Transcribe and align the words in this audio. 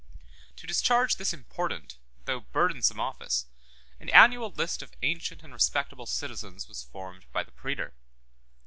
202 0.57 0.61
To 0.61 0.67
discharge 0.67 1.15
this 1.17 1.31
important, 1.31 1.99
though 2.25 2.39
burdensome 2.39 2.99
office, 2.99 3.45
an 3.99 4.09
annual 4.09 4.49
list 4.49 4.81
of 4.81 4.95
ancient 5.03 5.43
and 5.43 5.53
respectable 5.53 6.07
citizens 6.07 6.67
was 6.67 6.81
formed 6.81 7.27
by 7.31 7.43
the 7.43 7.51
praetor. 7.51 7.93